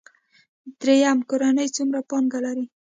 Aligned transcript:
دریم 0.81 1.19
کورنۍ 1.29 1.67
څومره 1.75 1.99
پانګه 2.09 2.39
لري. 2.45 2.65